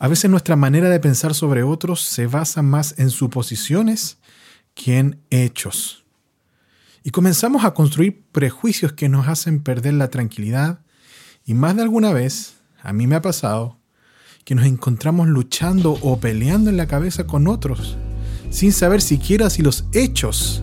A 0.00 0.06
veces 0.06 0.30
nuestra 0.30 0.54
manera 0.54 0.88
de 0.90 1.00
pensar 1.00 1.34
sobre 1.34 1.64
otros 1.64 2.02
se 2.02 2.28
basa 2.28 2.62
más 2.62 2.94
en 2.98 3.10
suposiciones 3.10 4.18
que 4.74 4.98
en 4.98 5.20
hechos. 5.30 6.04
Y 7.02 7.10
comenzamos 7.10 7.64
a 7.64 7.74
construir 7.74 8.22
prejuicios 8.30 8.92
que 8.92 9.08
nos 9.08 9.26
hacen 9.26 9.60
perder 9.60 9.94
la 9.94 10.08
tranquilidad. 10.08 10.80
Y 11.44 11.54
más 11.54 11.74
de 11.74 11.82
alguna 11.82 12.12
vez, 12.12 12.54
a 12.80 12.92
mí 12.92 13.08
me 13.08 13.16
ha 13.16 13.22
pasado, 13.22 13.76
que 14.44 14.54
nos 14.54 14.66
encontramos 14.66 15.26
luchando 15.26 15.98
o 16.00 16.20
peleando 16.20 16.70
en 16.70 16.76
la 16.76 16.86
cabeza 16.86 17.26
con 17.26 17.48
otros, 17.48 17.96
sin 18.50 18.72
saber 18.72 19.02
siquiera 19.02 19.50
si 19.50 19.62
los 19.62 19.84
hechos 19.92 20.62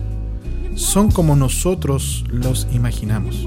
son 0.76 1.10
como 1.10 1.36
nosotros 1.36 2.24
los 2.28 2.66
imaginamos. 2.72 3.46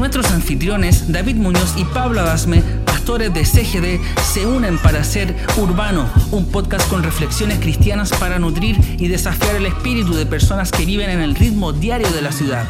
Nuestros 0.00 0.30
anfitriones 0.30 1.12
David 1.12 1.36
Muñoz 1.36 1.74
y 1.76 1.84
Pablo 1.84 2.22
Adasme, 2.22 2.62
pastores 2.86 3.34
de 3.34 3.44
CGD, 3.44 4.00
se 4.22 4.46
unen 4.46 4.78
para 4.78 5.00
hacer 5.00 5.36
Urbano, 5.58 6.08
un 6.30 6.46
podcast 6.46 6.88
con 6.88 7.02
reflexiones 7.02 7.58
cristianas 7.58 8.10
para 8.18 8.38
nutrir 8.38 8.78
y 8.98 9.08
desafiar 9.08 9.56
el 9.56 9.66
espíritu 9.66 10.14
de 10.14 10.24
personas 10.24 10.72
que 10.72 10.86
viven 10.86 11.10
en 11.10 11.20
el 11.20 11.34
ritmo 11.34 11.74
diario 11.74 12.10
de 12.12 12.22
la 12.22 12.32
ciudad. 12.32 12.66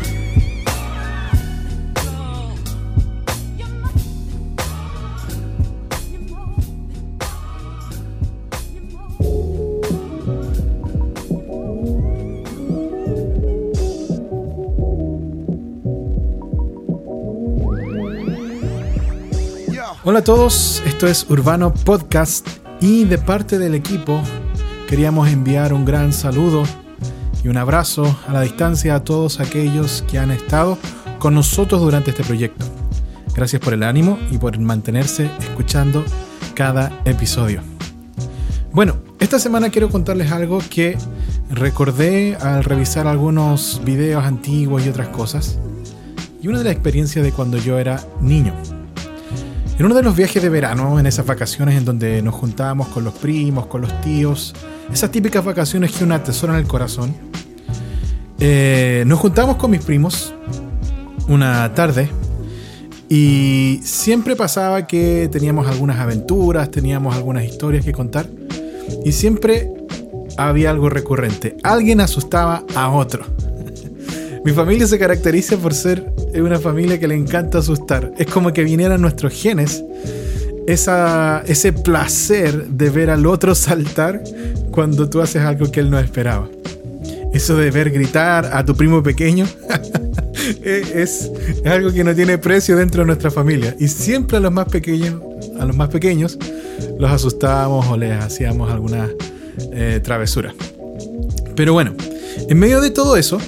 Hola 20.11 20.19
a 20.19 20.25
todos, 20.25 20.83
esto 20.87 21.07
es 21.07 21.25
Urbano 21.31 21.73
Podcast 21.73 22.45
y 22.81 23.05
de 23.05 23.17
parte 23.17 23.61
del 23.61 23.77
equipo 23.77 24.21
queríamos 24.89 25.29
enviar 25.29 25.73
un 25.73 25.85
gran 25.85 26.13
saludo 26.13 26.65
y 27.45 27.47
un 27.47 27.57
abrazo 27.57 28.19
a 28.27 28.33
la 28.33 28.41
distancia 28.41 28.97
a 28.97 29.05
todos 29.05 29.39
aquellos 29.39 30.05
que 30.11 30.19
han 30.19 30.33
estado 30.33 30.79
con 31.21 31.35
nosotros 31.35 31.81
durante 31.81 32.11
este 32.11 32.25
proyecto. 32.25 32.67
Gracias 33.37 33.63
por 33.63 33.73
el 33.73 33.85
ánimo 33.85 34.19
y 34.33 34.39
por 34.39 34.59
mantenerse 34.59 35.31
escuchando 35.39 36.05
cada 36.55 36.91
episodio. 37.05 37.63
Bueno, 38.73 38.97
esta 39.21 39.39
semana 39.39 39.71
quiero 39.71 39.91
contarles 39.91 40.33
algo 40.33 40.59
que 40.71 40.99
recordé 41.51 42.35
al 42.35 42.65
revisar 42.65 43.07
algunos 43.07 43.81
videos 43.85 44.25
antiguos 44.25 44.85
y 44.85 44.89
otras 44.89 45.07
cosas. 45.07 45.57
Y 46.43 46.49
una 46.49 46.59
de 46.59 46.65
las 46.65 46.73
experiencias 46.73 47.25
de 47.25 47.31
cuando 47.31 47.59
yo 47.59 47.79
era 47.79 48.05
niño. 48.21 48.80
En 49.81 49.87
uno 49.87 49.95
de 49.95 50.03
los 50.03 50.15
viajes 50.15 50.43
de 50.43 50.51
verano, 50.51 51.01
en 51.01 51.07
esas 51.07 51.25
vacaciones 51.25 51.75
en 51.75 51.87
donde 51.87 52.21
nos 52.21 52.35
juntábamos 52.35 52.89
con 52.89 53.03
los 53.03 53.15
primos, 53.15 53.65
con 53.65 53.81
los 53.81 54.01
tíos, 54.03 54.55
esas 54.93 55.11
típicas 55.11 55.43
vacaciones 55.43 55.93
que 55.93 56.05
una 56.05 56.17
atesora 56.17 56.53
en 56.53 56.59
el 56.59 56.67
corazón, 56.67 57.17
eh, 58.41 59.05
nos 59.07 59.19
juntábamos 59.19 59.57
con 59.57 59.71
mis 59.71 59.83
primos 59.83 60.35
una 61.29 61.73
tarde 61.73 62.11
y 63.09 63.81
siempre 63.83 64.37
pasaba 64.37 64.87
que 64.87 65.31
teníamos 65.33 65.67
algunas 65.67 65.99
aventuras, 65.99 66.71
teníamos 66.71 67.17
algunas 67.17 67.47
historias 67.47 67.83
que 67.83 67.93
contar 67.93 68.29
y 69.03 69.13
siempre 69.13 69.73
había 70.37 70.73
algo 70.73 70.91
recurrente. 70.91 71.57
Alguien 71.63 72.03
asustaba 72.03 72.65
a 72.75 72.91
otro. 72.91 73.25
Mi 74.45 74.53
familia 74.53 74.87
se 74.87 74.99
caracteriza 74.99 75.57
por 75.59 75.75
ser 75.75 76.13
una 76.35 76.59
familia 76.59 76.99
que 76.99 77.07
le 77.07 77.15
encanta 77.15 77.59
asustar. 77.59 78.13
Es 78.19 78.27
como 78.27 78.53
que 78.53 78.65
vinieran 78.65 79.01
nuestros 79.01 79.35
genes 79.35 79.83
ese 80.67 81.73
placer 81.73 82.67
de 82.69 82.91
ver 82.91 83.11
al 83.11 83.27
otro 83.27 83.55
saltar 83.55 84.23
cuando 84.71 85.09
tú 85.09 85.21
haces 85.21 85.43
algo 85.43 85.71
que 85.71 85.81
él 85.81 85.91
no 85.91 85.99
esperaba. 85.99 86.49
Eso 87.33 87.57
de 87.57 87.71
ver 87.71 87.91
gritar 87.91 88.51
a 88.53 88.65
tu 88.65 88.75
primo 88.75 89.03
pequeño 89.03 89.47
es, 90.65 90.91
es, 90.95 91.31
algo 91.65 91.93
que 91.93 92.03
no 92.03 92.15
tiene 92.15 92.39
precio 92.39 92.77
dentro 92.77 93.03
de 93.03 93.07
nuestra 93.07 93.31
familia. 93.31 93.77
Y 93.79 93.89
siempre 93.89 94.39
a 94.39 94.41
los 94.41 94.53
más 94.53 94.69
pequeños, 94.69 95.21
a 95.59 95.65
los 95.65 95.77
más 95.77 95.89
pequeños, 95.89 96.39
los 96.99 97.11
asustábamos 97.11 97.87
o 97.87 97.97
les 97.97 98.13
hacíamos 98.21 98.71
alguna 98.71 99.09
eh, 99.73 100.01
travesura. 100.03 100.55
Pero 101.55 101.73
bueno, 101.73 101.95
en 102.49 102.59
medio 102.59 102.81
de 102.81 102.91
todo 102.91 103.17
eso, 103.17 103.39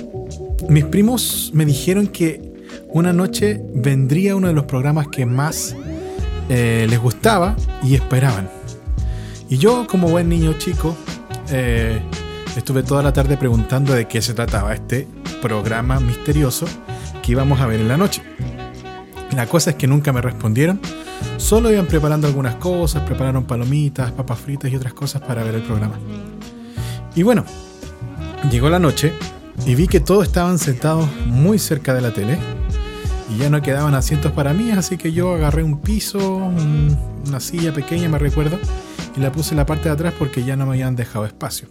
mis 0.72 0.86
primos 0.86 1.50
me 1.52 1.66
dijeron 1.66 2.06
que 2.06 2.40
una 2.88 3.12
noche 3.12 3.60
vendría 3.74 4.34
uno 4.36 4.48
de 4.48 4.54
los 4.54 4.64
programas 4.64 5.06
que 5.08 5.26
más 5.26 5.76
eh, 6.48 6.86
les 6.88 6.98
gustaba 6.98 7.54
y 7.82 7.94
esperaban. 7.94 8.48
Y 9.50 9.58
yo, 9.58 9.86
como 9.86 10.08
buen 10.08 10.30
niño 10.30 10.54
chico, 10.54 10.96
eh, 11.50 12.00
estuve 12.56 12.82
toda 12.82 13.02
la 13.02 13.12
tarde 13.12 13.36
preguntando 13.36 13.92
de 13.92 14.08
qué 14.08 14.22
se 14.22 14.32
trataba 14.32 14.72
este 14.72 15.06
programa 15.42 16.00
misterioso 16.00 16.64
que 17.22 17.32
íbamos 17.32 17.60
a 17.60 17.66
ver 17.66 17.80
en 17.80 17.88
la 17.88 17.98
noche. 17.98 18.22
La 19.36 19.46
cosa 19.46 19.70
es 19.70 19.76
que 19.76 19.86
nunca 19.86 20.10
me 20.10 20.22
respondieron, 20.22 20.80
solo 21.36 21.70
iban 21.70 21.86
preparando 21.86 22.26
algunas 22.26 22.54
cosas, 22.54 23.02
prepararon 23.02 23.44
palomitas, 23.44 24.10
papas 24.12 24.38
fritas 24.38 24.72
y 24.72 24.76
otras 24.76 24.94
cosas 24.94 25.20
para 25.20 25.44
ver 25.44 25.54
el 25.54 25.62
programa. 25.62 25.98
Y 27.14 27.22
bueno, 27.24 27.44
llegó 28.50 28.70
la 28.70 28.78
noche 28.78 29.12
y 29.66 29.74
vi 29.74 29.86
que 29.86 30.00
todos 30.00 30.26
estaban 30.26 30.58
sentados 30.58 31.08
muy 31.26 31.58
cerca 31.58 31.94
de 31.94 32.00
la 32.00 32.12
tele 32.12 32.38
y 33.30 33.38
ya 33.38 33.50
no 33.50 33.62
quedaban 33.62 33.94
asientos 33.94 34.32
para 34.32 34.52
mí, 34.52 34.70
así 34.72 34.96
que 34.96 35.12
yo 35.12 35.34
agarré 35.34 35.62
un 35.62 35.80
piso, 35.80 36.18
una 37.26 37.40
silla 37.40 37.72
pequeña, 37.72 38.08
me 38.08 38.18
recuerdo, 38.18 38.58
y 39.16 39.20
la 39.20 39.32
puse 39.32 39.52
en 39.52 39.58
la 39.58 39.66
parte 39.66 39.84
de 39.84 39.94
atrás 39.94 40.14
porque 40.18 40.44
ya 40.44 40.56
no 40.56 40.66
me 40.66 40.72
habían 40.72 40.96
dejado 40.96 41.24
espacio. 41.24 41.68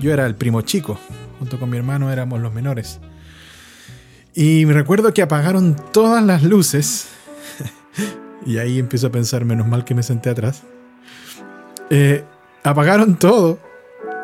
Yo 0.00 0.12
era 0.12 0.26
el 0.26 0.34
primo 0.34 0.62
chico, 0.62 0.98
junto 1.38 1.58
con 1.58 1.68
mi 1.68 1.76
hermano 1.76 2.10
éramos 2.10 2.40
los 2.40 2.54
menores. 2.54 3.00
Y 4.34 4.64
me 4.66 4.72
recuerdo 4.72 5.12
que 5.12 5.22
apagaron 5.22 5.76
todas 5.92 6.24
las 6.24 6.42
luces, 6.42 7.08
y 8.46 8.58
ahí 8.58 8.78
empiezo 8.78 9.08
a 9.08 9.10
pensar, 9.10 9.44
menos 9.44 9.66
mal 9.66 9.84
que 9.84 9.94
me 9.94 10.02
senté 10.02 10.30
atrás. 10.30 10.62
Eh, 11.90 12.24
apagaron 12.64 13.16
todo 13.16 13.58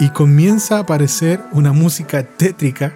y 0.00 0.09
comienza 0.10 0.77
a 0.77 0.81
aparecer 0.81 1.41
una 1.53 1.72
música 1.72 2.22
tétrica, 2.22 2.94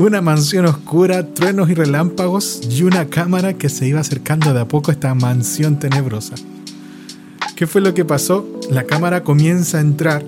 una 0.00 0.20
mansión 0.20 0.66
oscura, 0.66 1.26
truenos 1.34 1.70
y 1.70 1.74
relámpagos 1.74 2.60
y 2.68 2.82
una 2.82 3.06
cámara 3.06 3.54
que 3.54 3.68
se 3.68 3.86
iba 3.86 4.00
acercando 4.00 4.52
de 4.52 4.60
a 4.60 4.68
poco 4.68 4.90
a 4.90 4.94
esta 4.94 5.14
mansión 5.14 5.78
tenebrosa. 5.78 6.34
¿Qué 7.54 7.66
fue 7.66 7.80
lo 7.80 7.94
que 7.94 8.04
pasó? 8.04 8.46
La 8.70 8.84
cámara 8.84 9.22
comienza 9.22 9.78
a 9.78 9.82
entrar 9.82 10.24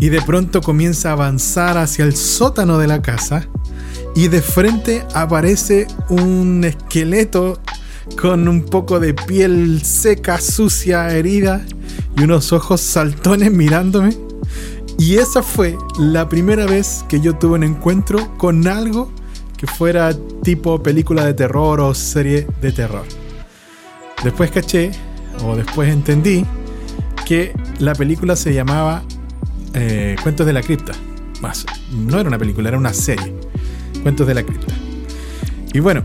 y 0.00 0.10
de 0.10 0.20
pronto 0.22 0.60
comienza 0.60 1.10
a 1.10 1.12
avanzar 1.12 1.78
hacia 1.78 2.04
el 2.04 2.14
sótano 2.14 2.78
de 2.78 2.86
la 2.86 3.02
casa 3.02 3.48
y 4.14 4.28
de 4.28 4.42
frente 4.42 5.04
aparece 5.14 5.86
un 6.08 6.64
esqueleto 6.64 7.60
con 8.20 8.48
un 8.48 8.64
poco 8.64 9.00
de 9.00 9.14
piel 9.14 9.82
seca, 9.84 10.40
sucia, 10.40 11.08
herida 11.10 11.64
y 12.16 12.22
unos 12.22 12.52
ojos 12.52 12.80
saltones 12.80 13.52
mirándome. 13.52 14.16
Y 14.98 15.16
esa 15.16 15.42
fue 15.42 15.76
la 15.98 16.28
primera 16.28 16.66
vez 16.66 17.04
que 17.08 17.20
yo 17.20 17.36
tuve 17.36 17.54
un 17.54 17.64
encuentro 17.64 18.36
con 18.36 18.66
algo 18.66 19.10
que 19.56 19.66
fuera 19.66 20.12
tipo 20.42 20.82
película 20.82 21.24
de 21.24 21.34
terror 21.34 21.80
o 21.80 21.94
serie 21.94 22.46
de 22.60 22.72
terror. 22.72 23.04
Después 24.24 24.50
caché, 24.50 24.90
o 25.44 25.54
después 25.54 25.92
entendí, 25.92 26.44
que 27.24 27.52
la 27.78 27.94
película 27.94 28.34
se 28.34 28.52
llamaba 28.52 29.04
eh, 29.74 30.16
Cuentos 30.22 30.46
de 30.46 30.52
la 30.52 30.62
Cripta. 30.62 30.92
Más, 31.40 31.64
no 31.92 32.18
era 32.18 32.28
una 32.28 32.38
película, 32.38 32.68
era 32.68 32.78
una 32.78 32.92
serie. 32.92 33.32
Cuentos 34.02 34.26
de 34.26 34.34
la 34.34 34.42
Cripta. 34.42 34.74
Y 35.72 35.80
bueno, 35.80 36.02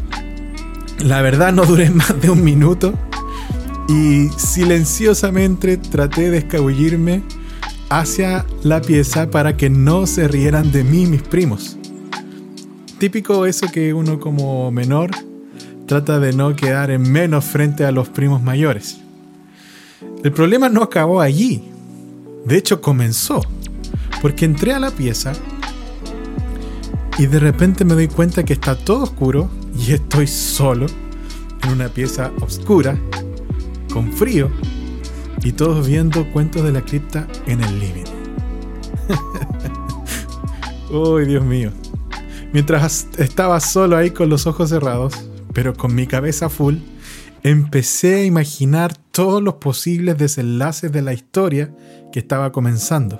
la 1.04 1.22
verdad 1.22 1.52
no 1.52 1.66
duré 1.66 1.90
más 1.92 2.20
de 2.22 2.30
un 2.30 2.44
minuto 2.44 2.94
y 3.88 4.30
silenciosamente 4.38 5.78
traté 5.78 6.32
de 6.32 6.38
escabullirme 6.38 7.22
hacia 7.90 8.46
la 8.64 8.82
pieza 8.82 9.30
para 9.30 9.58
que 9.58 9.70
no 9.70 10.08
se 10.08 10.28
rieran 10.28 10.72
de 10.72 10.84
mí 10.84 11.06
mis 11.06 11.22
primos. 11.22 11.78
típico 12.98 13.46
eso 13.46 13.68
que 13.68 13.94
uno 13.94 14.20
como 14.20 14.72
menor 14.72 15.12
trata 15.86 16.20
de 16.20 16.32
no 16.32 16.56
quedar 16.56 16.90
en 16.90 17.02
menos 17.12 17.44
frente 17.44 17.84
a 17.86 17.92
los 17.92 18.08
primos 18.08 18.42
mayores. 18.42 19.00
El 20.24 20.32
problema 20.32 20.70
no 20.70 20.82
acabó 20.82 21.20
allí. 21.20 21.64
De 22.46 22.58
hecho, 22.58 22.80
comenzó. 22.80 23.42
Porque 24.22 24.46
entré 24.46 24.72
a 24.72 24.80
la 24.80 24.90
pieza 24.90 25.34
y 27.20 27.26
de 27.26 27.40
repente 27.40 27.84
me 27.84 27.94
doy 27.94 28.08
cuenta 28.08 28.44
que 28.44 28.54
está 28.54 28.76
todo 28.76 29.04
oscuro 29.04 29.50
y 29.78 29.94
estoy 29.94 30.28
solo 30.28 30.86
en 31.64 31.70
una 31.70 31.90
pieza 31.90 32.32
oscura, 32.42 32.98
con 33.92 34.12
frío, 34.12 34.50
y 35.44 35.52
todos 35.52 35.88
viendo 35.88 36.30
cuentos 36.32 36.64
de 36.64 36.72
la 36.72 36.82
cripta 36.82 37.28
en 37.48 37.62
el 37.64 37.80
living. 37.80 38.06
Uy, 40.92 41.26
Dios 41.26 41.44
mío. 41.44 41.72
Mientras 42.54 43.08
estaba 43.18 43.60
solo 43.60 43.98
ahí 43.98 44.12
con 44.12 44.30
los 44.30 44.46
ojos 44.48 44.70
cerrados, 44.70 45.14
pero 45.54 45.74
con 45.74 45.96
mi 45.96 46.08
cabeza 46.08 46.50
full, 46.50 46.76
empecé 47.42 48.16
a 48.16 48.26
imaginar 48.26 48.96
todos 49.12 49.42
los 49.42 49.56
posibles 49.56 50.18
desenlaces 50.18 50.92
de 50.92 51.02
la 51.02 51.14
historia 51.14 51.74
que 52.12 52.20
estaba 52.20 52.52
comenzando. 52.52 53.20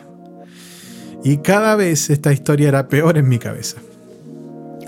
Y 1.24 1.38
cada 1.38 1.76
vez 1.76 2.10
esta 2.10 2.32
historia 2.32 2.68
era 2.68 2.88
peor 2.88 3.18
en 3.18 3.28
mi 3.28 3.40
cabeza. 3.40 3.78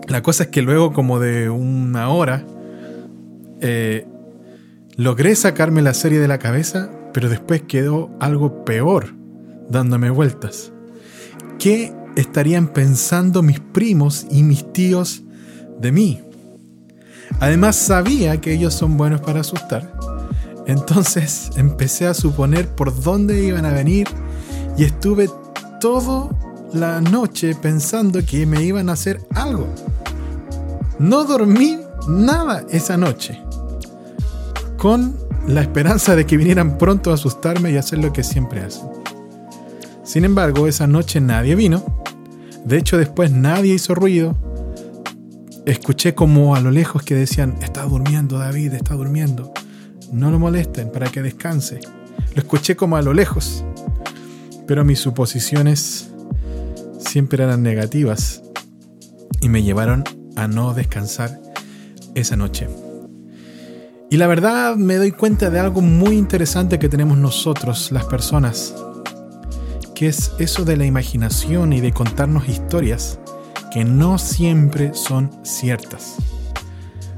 La 0.07 0.21
cosa 0.21 0.43
es 0.43 0.49
que 0.49 0.61
luego 0.61 0.93
como 0.93 1.19
de 1.19 1.49
una 1.49 2.09
hora 2.09 2.45
eh, 3.61 4.05
logré 4.95 5.35
sacarme 5.35 5.81
la 5.81 5.93
serie 5.93 6.19
de 6.19 6.27
la 6.27 6.37
cabeza, 6.37 6.91
pero 7.13 7.29
después 7.29 7.63
quedó 7.63 8.11
algo 8.19 8.65
peor 8.65 9.15
dándome 9.69 10.09
vueltas. 10.09 10.71
¿Qué 11.57 11.93
estarían 12.15 12.67
pensando 12.67 13.41
mis 13.41 13.59
primos 13.59 14.27
y 14.29 14.43
mis 14.43 14.71
tíos 14.73 15.23
de 15.79 15.91
mí? 15.91 16.21
Además 17.39 17.75
sabía 17.75 18.39
que 18.39 18.53
ellos 18.53 18.73
son 18.73 18.97
buenos 18.97 19.21
para 19.21 19.41
asustar. 19.41 19.93
Entonces 20.67 21.49
empecé 21.57 22.07
a 22.07 22.13
suponer 22.13 22.69
por 22.69 23.01
dónde 23.01 23.43
iban 23.43 23.65
a 23.65 23.71
venir 23.71 24.07
y 24.77 24.83
estuve 24.83 25.29
toda 25.79 26.29
la 26.75 26.99
noche 26.99 27.55
pensando 27.55 28.23
que 28.25 28.45
me 28.45 28.61
iban 28.61 28.89
a 28.89 28.93
hacer 28.93 29.21
algo. 29.33 29.67
No 30.99 31.23
dormí 31.23 31.79
nada 32.07 32.65
esa 32.69 32.97
noche. 32.97 33.41
Con 34.77 35.15
la 35.47 35.61
esperanza 35.61 36.15
de 36.15 36.25
que 36.25 36.37
vinieran 36.37 36.77
pronto 36.77 37.11
a 37.11 37.13
asustarme 37.13 37.71
y 37.71 37.77
hacer 37.77 37.99
lo 37.99 38.11
que 38.11 38.23
siempre 38.23 38.61
hacen. 38.61 38.87
Sin 40.03 40.25
embargo, 40.25 40.67
esa 40.67 40.85
noche 40.85 41.21
nadie 41.21 41.55
vino. 41.55 41.83
De 42.65 42.77
hecho, 42.77 42.97
después 42.97 43.31
nadie 43.31 43.73
hizo 43.73 43.95
ruido. 43.95 44.35
Escuché 45.65 46.13
como 46.13 46.55
a 46.55 46.59
lo 46.59 46.71
lejos 46.71 47.03
que 47.03 47.15
decían, 47.15 47.55
está 47.61 47.83
durmiendo 47.83 48.37
David, 48.37 48.73
está 48.73 48.95
durmiendo. 48.95 49.53
No 50.11 50.29
lo 50.29 50.39
molesten 50.39 50.91
para 50.91 51.09
que 51.09 51.21
descanse. 51.21 51.79
Lo 52.35 52.41
escuché 52.41 52.75
como 52.75 52.97
a 52.97 53.01
lo 53.01 53.13
lejos. 53.13 53.63
Pero 54.67 54.83
mis 54.83 54.99
suposiciones 54.99 56.09
siempre 57.15 57.41
eran 57.41 57.63
negativas 57.63 58.43
y 59.39 59.47
me 59.47 59.63
llevaron 59.63 60.03
a 60.35 60.49
no 60.49 60.73
descansar 60.73 61.39
esa 62.13 62.35
noche. 62.35 62.67
Y 64.11 64.17
la 64.17 64.27
verdad 64.27 64.75
me 64.75 64.97
doy 64.97 65.13
cuenta 65.13 65.49
de 65.49 65.57
algo 65.57 65.79
muy 65.79 66.17
interesante 66.17 66.77
que 66.77 66.89
tenemos 66.89 67.17
nosotros, 67.17 67.93
las 67.93 68.03
personas, 68.03 68.75
que 69.93 70.07
es 70.07 70.33
eso 70.39 70.65
de 70.65 70.75
la 70.75 70.85
imaginación 70.85 71.71
y 71.71 71.79
de 71.79 71.93
contarnos 71.93 72.49
historias 72.49 73.17
que 73.71 73.85
no 73.85 74.17
siempre 74.17 74.93
son 74.93 75.31
ciertas. 75.43 76.17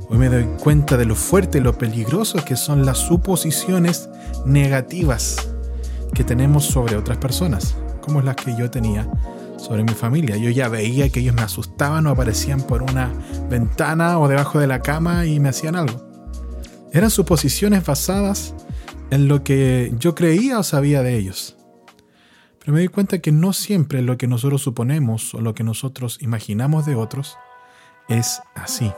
Hoy 0.09 0.19
me 0.19 0.29
doy 0.29 0.45
cuenta 0.61 0.95
de 0.95 1.05
lo 1.05 1.15
fuerte 1.15 1.57
y 1.57 1.61
lo 1.61 1.75
peligroso 1.75 2.45
que 2.45 2.55
son 2.55 2.85
las 2.85 2.99
suposiciones 2.99 4.09
negativas 4.45 5.37
que 6.13 6.23
tenemos 6.23 6.65
sobre 6.65 6.97
otras 6.97 7.17
personas, 7.17 7.75
como 7.99 8.21
las 8.21 8.35
que 8.35 8.55
yo 8.55 8.69
tenía 8.69 9.09
sobre 9.57 9.83
mi 9.83 9.93
familia. 9.93 10.37
Yo 10.37 10.49
ya 10.49 10.69
veía 10.69 11.09
que 11.09 11.19
ellos 11.19 11.35
me 11.35 11.41
asustaban 11.41 12.07
o 12.07 12.11
aparecían 12.11 12.61
por 12.61 12.83
una 12.83 13.11
ventana 13.49 14.19
o 14.19 14.27
debajo 14.27 14.59
de 14.59 14.67
la 14.67 14.81
cama 14.81 15.25
y 15.25 15.39
me 15.39 15.49
hacían 15.49 15.75
algo. 15.75 16.07
Eran 16.93 17.09
suposiciones 17.09 17.85
basadas 17.85 18.53
en 19.09 19.27
lo 19.27 19.43
que 19.43 19.93
yo 19.97 20.15
creía 20.15 20.59
o 20.59 20.63
sabía 20.63 21.01
de 21.01 21.17
ellos. 21.17 21.57
Pero 22.59 22.73
me 22.73 22.81
di 22.81 22.87
cuenta 22.87 23.19
que 23.19 23.31
no 23.31 23.53
siempre 23.53 24.01
lo 24.01 24.17
que 24.17 24.27
nosotros 24.27 24.61
suponemos 24.61 25.33
o 25.33 25.41
lo 25.41 25.53
que 25.53 25.63
nosotros 25.63 26.17
imaginamos 26.21 26.85
de 26.85 26.95
otros 26.95 27.37
es 28.07 28.41
así. 28.55 28.91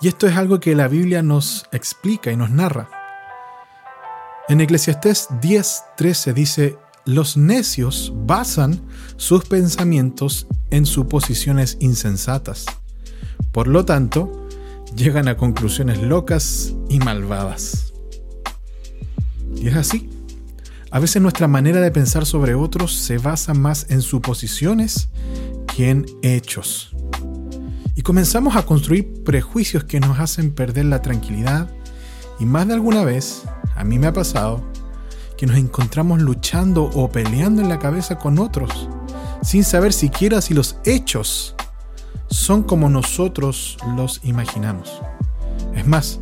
Y 0.00 0.08
esto 0.08 0.26
es 0.26 0.36
algo 0.36 0.60
que 0.60 0.74
la 0.74 0.88
Biblia 0.88 1.22
nos 1.22 1.66
explica 1.72 2.32
y 2.32 2.36
nos 2.36 2.50
narra. 2.50 2.88
En 4.48 4.60
Eclesiastés 4.60 5.28
10:13 5.40 6.32
dice, 6.32 6.78
los 7.06 7.36
necios 7.36 8.12
basan 8.26 8.80
sus 9.16 9.44
pensamientos 9.44 10.46
en 10.70 10.86
suposiciones 10.86 11.76
insensatas. 11.80 12.66
Por 13.52 13.68
lo 13.68 13.84
tanto, 13.84 14.48
llegan 14.94 15.28
a 15.28 15.36
conclusiones 15.36 16.02
locas 16.02 16.74
y 16.88 16.98
malvadas. 16.98 17.92
Y 19.56 19.68
es 19.68 19.76
así. 19.76 20.08
A 20.90 20.98
veces 20.98 21.22
nuestra 21.22 21.46
manera 21.46 21.80
de 21.80 21.90
pensar 21.90 22.26
sobre 22.26 22.54
otros 22.54 22.94
se 22.94 23.18
basa 23.18 23.54
más 23.54 23.86
en 23.90 24.02
suposiciones 24.02 25.08
que 25.74 25.90
en 25.90 26.06
hechos. 26.22 26.96
Y 27.94 28.02
comenzamos 28.02 28.56
a 28.56 28.64
construir 28.64 29.22
prejuicios 29.24 29.84
que 29.84 30.00
nos 30.00 30.18
hacen 30.18 30.52
perder 30.52 30.86
la 30.86 31.02
tranquilidad 31.02 31.70
y 32.40 32.46
más 32.46 32.66
de 32.66 32.74
alguna 32.74 33.04
vez, 33.04 33.42
a 33.76 33.84
mí 33.84 33.98
me 33.98 34.06
ha 34.06 34.12
pasado, 34.12 34.64
que 35.40 35.46
nos 35.46 35.56
encontramos 35.56 36.20
luchando 36.20 36.84
o 36.84 37.10
peleando 37.10 37.62
en 37.62 37.70
la 37.70 37.78
cabeza 37.78 38.18
con 38.18 38.38
otros, 38.38 38.90
sin 39.42 39.64
saber 39.64 39.94
siquiera 39.94 40.42
si 40.42 40.52
los 40.52 40.76
hechos 40.84 41.54
son 42.28 42.62
como 42.62 42.90
nosotros 42.90 43.78
los 43.96 44.20
imaginamos. 44.22 45.00
Es 45.74 45.86
más, 45.86 46.20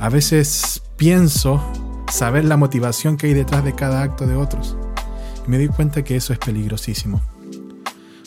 a 0.00 0.08
veces 0.08 0.82
pienso 0.96 1.62
saber 2.12 2.44
la 2.44 2.56
motivación 2.56 3.16
que 3.16 3.28
hay 3.28 3.34
detrás 3.34 3.62
de 3.62 3.76
cada 3.76 4.02
acto 4.02 4.26
de 4.26 4.34
otros. 4.34 4.76
Y 5.46 5.48
me 5.48 5.58
doy 5.58 5.68
cuenta 5.68 6.02
que 6.02 6.16
eso 6.16 6.32
es 6.32 6.40
peligrosísimo. 6.40 7.22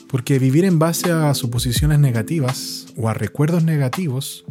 Porque 0.08 0.40
vivir 0.40 0.64
en 0.64 0.80
base 0.80 1.12
a 1.12 1.34
suposiciones 1.34 2.00
negativas 2.00 2.86
o 2.96 3.10
a 3.10 3.14
recuerdos 3.14 3.66
negativos 3.66 4.46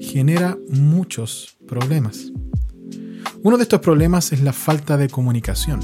genera 0.00 0.58
muchos 0.68 1.56
problemas. 1.68 2.32
Uno 3.44 3.56
de 3.56 3.62
estos 3.62 3.80
problemas 3.80 4.32
es 4.32 4.42
la 4.42 4.52
falta 4.52 4.96
de 4.96 5.08
comunicación. 5.08 5.80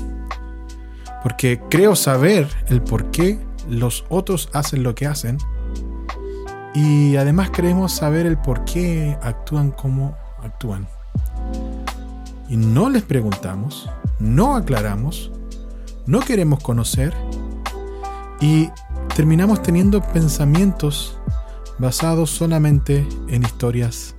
Porque 1.22 1.60
creo 1.70 1.94
saber 1.94 2.48
el 2.68 2.82
por 2.82 3.10
qué 3.12 3.38
los 3.68 4.04
otros 4.08 4.48
hacen 4.52 4.82
lo 4.82 4.94
que 4.94 5.06
hacen, 5.06 5.38
y 6.74 7.14
además 7.16 7.50
queremos 7.50 7.92
saber 7.92 8.26
el 8.26 8.36
por 8.36 8.64
qué 8.64 9.16
actúan 9.22 9.70
como 9.70 10.16
actúan. 10.42 10.88
Y 12.48 12.56
no 12.56 12.90
les 12.90 13.02
preguntamos, 13.02 13.88
no 14.18 14.56
aclaramos, 14.56 15.30
no 16.06 16.20
queremos 16.20 16.60
conocer 16.60 17.14
y 18.40 18.68
terminamos 19.14 19.62
teniendo 19.62 20.02
pensamientos 20.02 21.18
basados 21.78 22.30
solamente 22.30 23.06
en 23.28 23.44
historias 23.44 24.16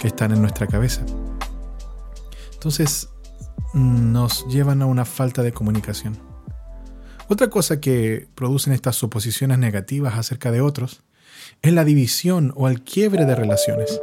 que 0.00 0.06
están 0.06 0.32
en 0.32 0.40
nuestra 0.40 0.68
cabeza. 0.68 1.04
Entonces 2.62 3.08
nos 3.74 4.46
llevan 4.46 4.82
a 4.82 4.86
una 4.86 5.04
falta 5.04 5.42
de 5.42 5.50
comunicación. 5.50 6.16
Otra 7.28 7.50
cosa 7.50 7.80
que 7.80 8.28
producen 8.36 8.72
estas 8.72 8.94
suposiciones 8.94 9.58
negativas 9.58 10.16
acerca 10.16 10.52
de 10.52 10.60
otros 10.60 11.02
es 11.60 11.72
la 11.72 11.84
división 11.84 12.52
o 12.54 12.68
el 12.68 12.82
quiebre 12.82 13.24
de 13.24 13.34
relaciones. 13.34 14.00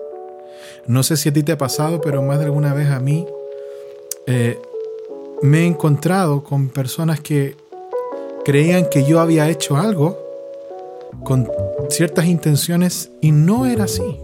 No 0.88 1.04
sé 1.04 1.16
si 1.16 1.30
a 1.30 1.34
ti 1.34 1.42
te 1.42 1.54
ha 1.54 1.58
pasado, 1.58 2.02
pero 2.02 2.22
más 2.22 2.40
de 2.40 2.46
alguna 2.46 2.74
vez 2.74 2.90
a 2.90 3.00
mí 3.00 3.26
eh, 4.28 4.60
me 5.42 5.60
he 5.60 5.66
encontrado 5.66 6.44
con 6.44 6.68
personas 6.68 7.22
que 7.22 7.56
creían 8.44 8.90
que 8.90 9.06
yo 9.06 9.22
había 9.22 9.48
hecho 9.48 9.78
algo 9.78 10.20
con 11.24 11.50
ciertas 11.90 12.26
intenciones 12.26 13.10
y 13.22 13.32
no 13.32 13.66
era 13.66 13.86
así. 13.86 14.20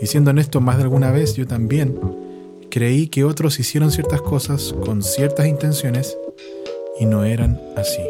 Y 0.00 0.08
siendo 0.08 0.32
honesto, 0.32 0.60
más 0.60 0.78
de 0.78 0.82
alguna 0.82 1.12
vez 1.12 1.34
yo 1.34 1.46
también 1.46 2.18
creí 2.70 3.08
que 3.08 3.24
otros 3.24 3.58
hicieron 3.58 3.90
ciertas 3.90 4.22
cosas 4.22 4.72
con 4.84 5.02
ciertas 5.02 5.46
intenciones 5.46 6.16
y 6.98 7.04
no 7.04 7.24
eran 7.24 7.60
así. 7.76 8.02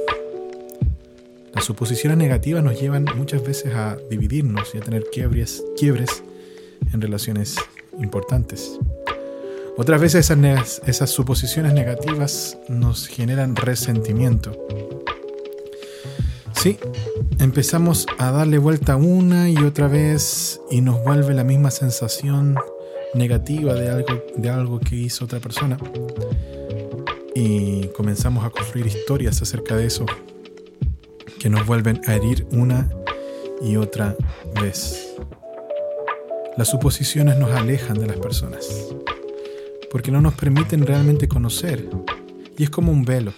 Las 1.55 1.65
suposiciones 1.65 2.19
negativas 2.19 2.63
nos 2.63 2.81
llevan 2.81 3.07
muchas 3.17 3.43
veces 3.43 3.75
a 3.75 3.97
dividirnos 4.09 4.75
y 4.75 4.79
a 4.79 4.81
tener 4.83 5.05
quiebres, 5.11 5.65
quiebres 5.77 6.23
en 6.93 7.01
relaciones 7.01 7.57
importantes. 7.99 8.79
Otras 9.77 10.01
veces 10.01 10.31
esas, 10.31 10.83
esas 10.87 11.11
suposiciones 11.11 11.73
negativas 11.73 12.59
nos 12.69 13.09
generan 13.09 13.57
resentimiento. 13.57 14.57
Sí, 16.53 16.79
empezamos 17.39 18.07
a 18.19 18.31
darle 18.31 18.59
vuelta 18.59 18.97
una 18.97 19.49
y 19.49 19.57
otra 19.57 19.89
vez 19.89 20.61
y 20.71 20.83
nos 20.83 21.03
vuelve 21.03 21.33
la 21.33 21.45
misma 21.45 21.71
sensación 21.71 22.57
negativa 23.15 23.75
de 23.75 23.91
algo, 23.91 24.25
de 24.37 24.49
algo 24.49 24.81
que 24.81 24.97
hizo 24.97 25.25
otra 25.25 25.41
persona. 25.41 25.79
Y 27.35 27.87
comenzamos 27.89 28.45
a 28.45 28.51
construir 28.51 28.87
historias 28.87 29.41
acerca 29.41 29.77
de 29.77 29.87
eso 29.87 30.07
que 31.39 31.49
nos 31.49 31.67
vuelven 31.67 32.01
a 32.07 32.15
herir 32.15 32.47
una 32.53 32.91
y 33.63 33.77
otra 33.77 34.17
vez. 34.61 35.15
Las 36.57 36.69
suposiciones 36.69 37.39
nos 37.39 37.51
alejan 37.53 37.99
de 37.99 38.07
las 38.07 38.17
personas 38.17 38.89
porque 39.91 40.11
no 40.11 40.21
nos 40.21 40.35
permiten 40.35 40.87
realmente 40.87 41.29
conocer 41.29 41.89
y 42.57 42.65
es 42.65 42.71
como 42.71 42.93
un 42.93 43.05
velo. 43.05 43.33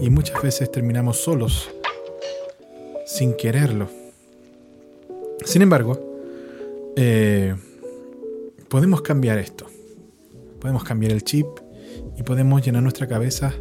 Y 0.00 0.10
muchas 0.10 0.40
veces 0.42 0.70
terminamos 0.70 1.18
solos 1.18 1.70
sin 3.06 3.34
quererlo. 3.34 3.88
Sin 5.44 5.62
embargo, 5.62 5.98
eh, 6.96 7.56
podemos 8.68 9.02
cambiar 9.02 9.38
esto. 9.38 9.66
Podemos 10.60 10.84
cambiar 10.84 11.12
el 11.12 11.22
chip 11.22 11.46
y 12.16 12.22
podemos 12.22 12.64
llenar 12.64 12.82
nuestra 12.82 13.06
cabeza 13.06 13.52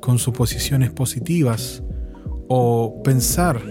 con 0.00 0.18
suposiciones 0.18 0.90
positivas 0.90 1.82
o 2.48 3.02
pensar 3.02 3.62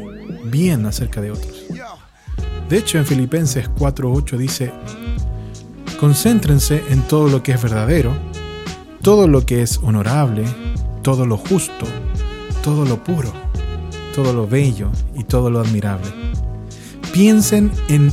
bien 0.45 0.85
acerca 0.85 1.21
de 1.21 1.31
otros. 1.31 1.65
De 2.69 2.77
hecho, 2.77 2.97
en 2.97 3.05
Filipenses 3.05 3.69
4.8 3.71 4.37
dice, 4.37 4.71
concéntrense 5.99 6.81
en 6.89 7.01
todo 7.03 7.27
lo 7.27 7.43
que 7.43 7.51
es 7.51 7.61
verdadero, 7.61 8.13
todo 9.01 9.27
lo 9.27 9.45
que 9.45 9.61
es 9.61 9.77
honorable, 9.79 10.45
todo 11.01 11.25
lo 11.25 11.37
justo, 11.37 11.85
todo 12.63 12.85
lo 12.85 13.03
puro, 13.03 13.31
todo 14.15 14.33
lo 14.33 14.47
bello 14.47 14.89
y 15.15 15.23
todo 15.25 15.49
lo 15.49 15.59
admirable. 15.59 16.07
Piensen 17.11 17.71
en 17.89 18.11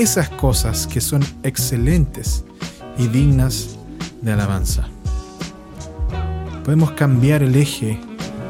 esas 0.00 0.30
cosas 0.30 0.86
que 0.86 1.00
son 1.00 1.22
excelentes 1.42 2.44
y 2.96 3.08
dignas 3.08 3.76
de 4.22 4.32
alabanza. 4.32 4.88
Podemos 6.64 6.92
cambiar 6.92 7.42
el 7.42 7.54
eje 7.56 8.00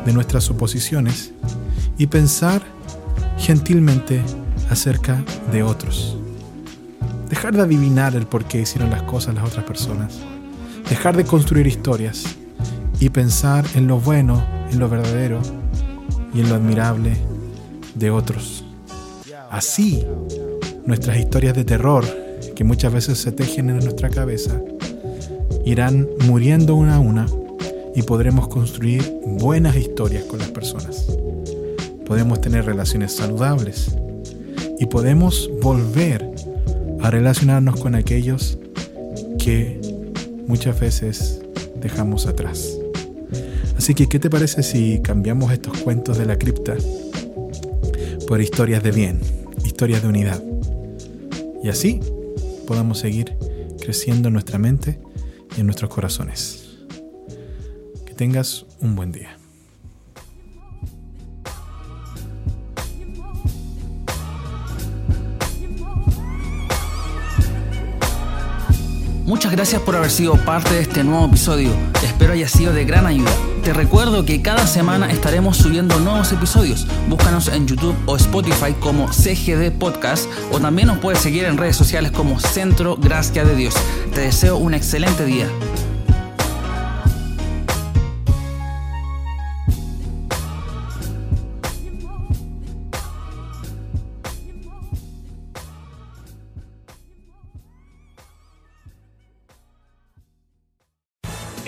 de 0.05 0.13
nuestras 0.13 0.45
suposiciones 0.45 1.33
y 1.99 2.07
pensar 2.07 2.63
gentilmente 3.39 4.23
acerca 4.71 5.23
de 5.51 5.65
otros. 5.65 6.17
Dejar 7.29 7.55
de 7.55 7.63
adivinar 7.63 8.15
el 8.15 8.27
por 8.27 8.45
qué 8.45 8.61
hicieron 8.61 8.91
las 8.91 9.03
cosas 9.03 9.35
las 9.35 9.45
otras 9.45 9.65
personas. 9.65 10.21
Dejar 10.89 11.17
de 11.17 11.25
construir 11.25 11.67
historias 11.67 12.25
y 13.01 13.09
pensar 13.09 13.65
en 13.75 13.89
lo 13.89 13.99
bueno, 13.99 14.45
en 14.71 14.79
lo 14.79 14.89
verdadero 14.89 15.41
y 16.35 16.41
en 16.41 16.49
lo 16.51 16.55
admirable 16.55 17.17
de 17.95 18.11
otros. 18.11 18.65
Así, 19.51 20.07
nuestras 20.87 21.19
historias 21.19 21.55
de 21.55 21.65
terror, 21.65 22.05
que 22.55 22.65
muchas 22.65 22.93
veces 22.93 23.19
se 23.19 23.33
tejen 23.33 23.71
en 23.71 23.79
nuestra 23.79 24.11
cabeza, 24.11 24.61
irán 25.65 26.09
muriendo 26.27 26.75
una 26.75 26.97
a 26.97 27.01
una 27.01 27.27
y 27.95 28.03
podremos 28.03 28.49
construir 28.49 29.03
buenas 29.25 29.77
historias 29.77 30.25
con 30.25 30.39
las 30.39 30.49
personas. 30.49 31.07
Podemos 32.07 32.41
tener 32.41 32.65
relaciones 32.65 33.12
saludables 33.12 33.97
y 34.79 34.87
podemos 34.87 35.51
volver 35.61 36.29
a 37.01 37.11
relacionarnos 37.11 37.81
con 37.81 37.95
aquellos 37.95 38.59
que 39.39 39.81
muchas 40.47 40.79
veces 40.79 41.41
dejamos 41.81 42.27
atrás. 42.27 42.79
Así 43.77 43.95
que, 43.95 44.09
¿qué 44.09 44.19
te 44.19 44.31
parece 44.31 44.62
si 44.62 45.01
cambiamos 45.01 45.53
estos 45.53 45.79
cuentos 45.79 46.19
de 46.19 46.27
la 46.27 46.39
cripta 46.39 46.77
por 48.29 48.41
historias 48.41 48.83
de 48.83 48.93
bien, 48.93 49.21
historias 49.65 50.03
de 50.03 50.09
unidad? 50.09 50.52
Y 51.62 51.69
así 51.69 52.00
podamos 52.66 52.99
seguir 52.99 53.37
creciendo 53.81 54.28
en 54.28 54.35
nuestra 54.35 54.59
mente 54.59 55.00
y 55.57 55.61
en 55.61 55.66
nuestros 55.66 55.90
corazones 55.90 56.62
tengas 58.23 58.66
un 58.81 58.95
buen 58.95 59.11
día. 59.11 59.37
Muchas 69.25 69.50
gracias 69.50 69.83
por 69.83 69.97
haber 69.97 70.11
sido 70.12 70.35
parte 70.45 70.73
de 70.75 70.83
este 70.83 71.02
nuevo 71.02 71.26
episodio. 71.26 71.71
Espero 72.04 72.35
haya 72.35 72.49
sido 72.49 72.73
de 72.73 72.85
gran 72.85 73.07
ayuda. 73.07 73.52
Te 73.62 73.73
recuerdo 73.73 74.25
que 74.25 74.42
cada 74.42 74.66
semana 74.66 75.12
estaremos 75.12 75.57
subiendo 75.57 76.00
nuevos 76.00 76.33
episodios. 76.33 76.85
Búscanos 77.09 77.47
en 77.47 77.69
YouTube 77.69 77.95
o 78.07 78.16
Spotify 78.16 78.73
como 78.81 79.12
CGD 79.12 79.71
Podcast 79.78 80.28
o 80.50 80.59
también 80.59 80.88
nos 80.88 80.99
puedes 80.99 81.21
seguir 81.21 81.45
en 81.45 81.57
redes 81.57 81.76
sociales 81.76 82.11
como 82.11 82.40
Centro 82.40 82.97
Gracia 82.97 83.45
de 83.45 83.54
Dios. 83.54 83.75
Te 84.14 84.23
deseo 84.23 84.57
un 84.57 84.75
excelente 84.75 85.25
día. 85.25 85.47